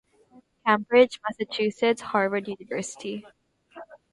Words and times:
Cambridge, 0.65 1.19
Massachusetts: 1.23 2.01
Harvard 2.01 2.47
Univ. 2.47 3.23